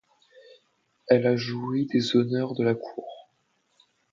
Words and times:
Elle 1.09 1.27
a 1.27 1.35
joui 1.35 1.85
des 1.85 2.15
Honneurs 2.17 2.55
de 2.55 2.63
la 2.63 2.73
Cour. 2.73 3.29